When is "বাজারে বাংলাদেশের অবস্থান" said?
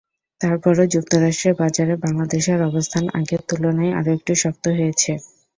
1.61-3.03